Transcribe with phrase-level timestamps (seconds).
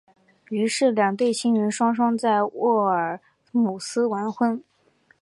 [0.49, 4.63] 于是两对新人双双在沃尔姆斯完婚。